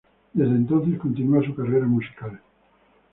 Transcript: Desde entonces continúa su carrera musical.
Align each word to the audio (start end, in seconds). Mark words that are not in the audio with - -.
Desde 0.33 0.55
entonces 0.55 0.97
continúa 0.99 1.45
su 1.45 1.53
carrera 1.53 1.85
musical. 1.85 2.41